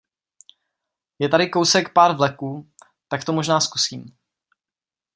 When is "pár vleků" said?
1.93-2.69